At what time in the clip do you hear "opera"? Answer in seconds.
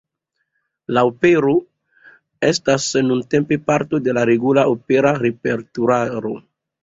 4.75-5.13